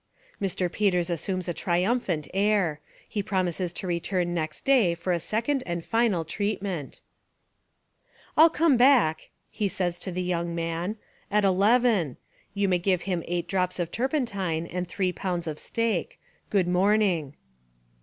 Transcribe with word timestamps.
Mr. 0.41 0.65
Peters 0.71 1.11
assumes 1.11 1.47
a 1.47 1.53
triumphant 1.53 2.27
air. 2.33 2.79
He 3.07 3.21
255i 3.21 3.21
Essays 3.21 3.21
and 3.21 3.21
Literary 3.21 3.21
Studies 3.21 3.29
promises 3.29 3.73
to 3.73 3.87
return 4.25 4.33
next 4.33 4.65
day 4.65 4.95
for 4.95 5.13
a 5.13 5.19
second 5.19 5.63
and 5.67 5.85
final 5.85 6.25
treatment. 6.25 7.01
"I'll 8.35 8.49
come 8.49 8.77
back," 8.77 9.29
he 9.51 9.67
says 9.67 9.99
to 9.99 10.11
the 10.11 10.23
young 10.23 10.55
man, 10.55 10.95
"at 11.29 11.45
eleven. 11.45 12.17
You 12.55 12.67
may 12.67 12.79
give 12.79 13.03
him 13.03 13.21
eight 13.27 13.47
drops 13.47 13.77
of 13.77 13.91
turpentine 13.91 14.65
and 14.65 14.87
three 14.87 15.13
pounds 15.13 15.45
of 15.45 15.59
steak. 15.59 16.19
Good 16.49 16.67
morning." 16.67 17.35